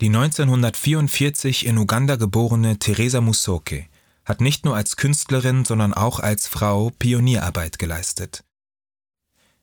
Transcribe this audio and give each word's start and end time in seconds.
Die 0.00 0.08
1944 0.08 1.66
in 1.66 1.78
Uganda 1.78 2.16
geborene 2.16 2.80
Teresa 2.80 3.20
Musoke 3.20 3.86
hat 4.24 4.40
nicht 4.40 4.64
nur 4.64 4.74
als 4.74 4.96
Künstlerin, 4.96 5.64
sondern 5.64 5.94
auch 5.94 6.18
als 6.18 6.48
Frau 6.48 6.90
Pionierarbeit 6.98 7.78
geleistet. 7.78 8.42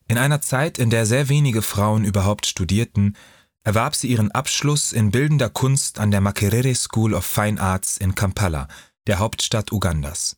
In 0.08 0.18
einer 0.18 0.42
Zeit, 0.42 0.78
in 0.78 0.90
der 0.90 1.06
sehr 1.06 1.28
wenige 1.28 1.62
Frauen 1.62 2.06
überhaupt 2.06 2.46
studierten, 2.46 3.18
erwarb 3.64 3.96
sie 3.96 4.08
ihren 4.08 4.32
Abschluss 4.32 4.94
in 4.94 5.12
bildender 5.12 5.50
Kunst 5.50 6.00
an 6.00 6.12
der 6.12 6.22
Makerere 6.22 6.76
School 6.76 7.14
of 7.14 7.26
Fine 7.26 7.60
Arts 7.60 7.98
in 7.98 8.16
Kampala, 8.16 8.68
der 9.08 9.20
Hauptstadt 9.20 9.72
Ugandas. 9.72 10.38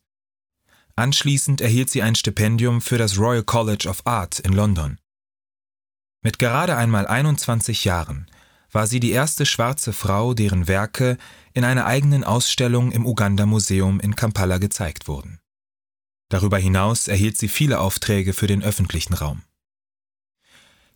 Anschließend 0.96 1.60
erhielt 1.60 1.90
sie 1.90 2.02
ein 2.02 2.14
Stipendium 2.14 2.80
für 2.80 2.98
das 2.98 3.18
Royal 3.18 3.42
College 3.42 3.88
of 3.88 4.06
Art 4.06 4.38
in 4.40 4.52
London. 4.52 4.98
Mit 6.22 6.38
gerade 6.38 6.76
einmal 6.76 7.06
21 7.06 7.84
Jahren 7.84 8.26
war 8.74 8.88
sie 8.88 8.98
die 8.98 9.12
erste 9.12 9.46
schwarze 9.46 9.92
Frau, 9.92 10.34
deren 10.34 10.66
Werke 10.66 11.16
in 11.52 11.64
einer 11.64 11.86
eigenen 11.86 12.24
Ausstellung 12.24 12.90
im 12.90 13.06
Uganda 13.06 13.46
Museum 13.46 14.00
in 14.00 14.16
Kampala 14.16 14.58
gezeigt 14.58 15.06
wurden. 15.06 15.38
Darüber 16.28 16.58
hinaus 16.58 17.06
erhielt 17.06 17.38
sie 17.38 17.48
viele 17.48 17.78
Aufträge 17.78 18.32
für 18.32 18.48
den 18.48 18.64
öffentlichen 18.64 19.14
Raum. 19.14 19.42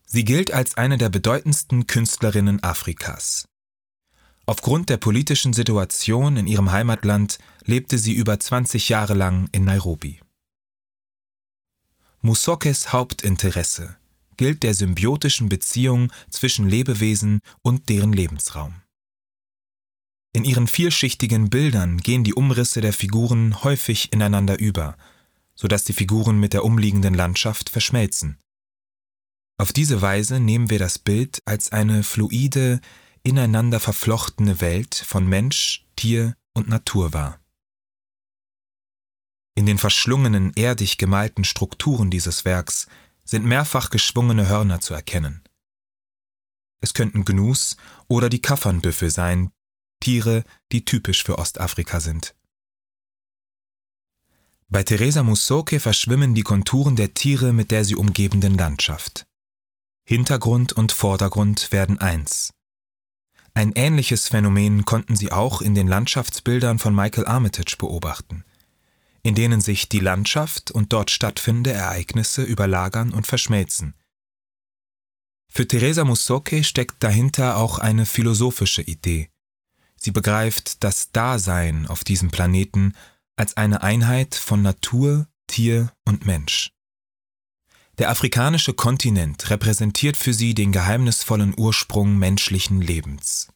Sie 0.04 0.24
gilt 0.24 0.52
als 0.52 0.76
eine 0.76 0.98
der 0.98 1.08
bedeutendsten 1.08 1.86
Künstlerinnen 1.86 2.62
Afrikas. 2.62 3.46
Aufgrund 4.46 4.88
der 4.88 4.96
politischen 4.96 5.52
Situation 5.52 6.36
in 6.36 6.46
ihrem 6.46 6.72
Heimatland 6.72 7.38
lebte 7.64 7.98
sie 7.98 8.14
über 8.14 8.40
20 8.40 8.88
Jahre 8.88 9.14
lang 9.14 9.48
in 9.52 9.64
Nairobi. 9.64 10.20
Musokes 12.22 12.92
Hauptinteresse 12.92 13.98
gilt 14.38 14.62
der 14.62 14.72
symbiotischen 14.72 15.50
Beziehung 15.50 16.10
zwischen 16.30 16.66
Lebewesen 16.66 17.40
und 17.60 17.90
deren 17.90 18.14
Lebensraum. 18.14 18.80
In 20.34 20.44
ihren 20.44 20.66
vielschichtigen 20.66 21.50
Bildern 21.50 21.98
gehen 21.98 22.24
die 22.24 22.34
Umrisse 22.34 22.80
der 22.80 22.92
Figuren 22.92 23.62
häufig 23.62 24.12
ineinander 24.12 24.58
über, 24.58 24.96
sodass 25.54 25.84
die 25.84 25.92
Figuren 25.92 26.38
mit 26.40 26.52
der 26.52 26.64
umliegenden 26.64 27.14
Landschaft 27.14 27.68
verschmelzen. 27.68 28.38
Auf 29.60 29.72
diese 29.72 30.00
Weise 30.00 30.38
nehmen 30.38 30.70
wir 30.70 30.78
das 30.78 30.98
Bild 30.98 31.42
als 31.44 31.72
eine 31.72 32.04
fluide, 32.04 32.80
ineinander 33.24 33.80
verflochtene 33.80 34.60
Welt 34.60 34.94
von 34.94 35.28
Mensch, 35.28 35.84
Tier 35.96 36.36
und 36.54 36.68
Natur 36.68 37.12
wahr. 37.12 37.40
In 39.56 39.66
den 39.66 39.78
verschlungenen, 39.78 40.52
erdig 40.54 40.98
gemalten 40.98 41.42
Strukturen 41.42 42.10
dieses 42.10 42.44
Werks 42.44 42.86
sind 43.28 43.44
mehrfach 43.44 43.90
geschwungene 43.90 44.48
Hörner 44.48 44.80
zu 44.80 44.94
erkennen. 44.94 45.44
Es 46.80 46.94
könnten 46.94 47.26
Gnus 47.26 47.76
oder 48.08 48.30
die 48.30 48.40
Kaffernbüffel 48.40 49.10
sein, 49.10 49.50
Tiere, 50.00 50.44
die 50.72 50.86
typisch 50.86 51.24
für 51.24 51.38
Ostafrika 51.38 52.00
sind. 52.00 52.34
Bei 54.70 54.82
Teresa 54.82 55.22
Musoke 55.22 55.78
verschwimmen 55.78 56.34
die 56.34 56.42
Konturen 56.42 56.96
der 56.96 57.12
Tiere 57.12 57.52
mit 57.52 57.70
der 57.70 57.84
sie 57.84 57.96
umgebenden 57.96 58.56
Landschaft. 58.56 59.26
Hintergrund 60.06 60.72
und 60.72 60.92
Vordergrund 60.92 61.70
werden 61.70 61.98
eins. 61.98 62.50
Ein 63.52 63.72
ähnliches 63.72 64.28
Phänomen 64.28 64.86
konnten 64.86 65.16
sie 65.16 65.32
auch 65.32 65.60
in 65.60 65.74
den 65.74 65.88
Landschaftsbildern 65.88 66.78
von 66.78 66.94
Michael 66.94 67.26
Armitage 67.26 67.76
beobachten 67.78 68.44
in 69.28 69.34
denen 69.34 69.60
sich 69.60 69.90
die 69.90 70.00
Landschaft 70.00 70.70
und 70.70 70.94
dort 70.94 71.10
stattfindende 71.10 71.70
Ereignisse 71.70 72.42
überlagern 72.42 73.12
und 73.12 73.26
verschmelzen. 73.26 73.92
Für 75.52 75.68
Teresa 75.68 76.02
Musoke 76.04 76.64
steckt 76.64 77.02
dahinter 77.02 77.58
auch 77.58 77.78
eine 77.78 78.06
philosophische 78.06 78.80
Idee. 78.80 79.28
Sie 79.96 80.12
begreift 80.12 80.82
das 80.82 81.12
Dasein 81.12 81.86
auf 81.88 82.04
diesem 82.04 82.30
Planeten 82.30 82.94
als 83.36 83.54
eine 83.58 83.82
Einheit 83.82 84.34
von 84.34 84.62
Natur, 84.62 85.28
Tier 85.46 85.92
und 86.06 86.24
Mensch. 86.24 86.72
Der 87.98 88.08
afrikanische 88.08 88.72
Kontinent 88.72 89.50
repräsentiert 89.50 90.16
für 90.16 90.32
sie 90.32 90.54
den 90.54 90.72
geheimnisvollen 90.72 91.52
Ursprung 91.54 92.16
menschlichen 92.16 92.80
Lebens. 92.80 93.48